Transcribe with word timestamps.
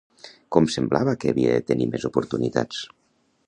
Com 0.55 0.67
semblava 0.75 1.13
que 1.23 1.31
havia 1.33 1.53
de 1.59 1.67
tenir 1.69 1.89
més 1.93 2.09
oportunitats? 2.13 2.85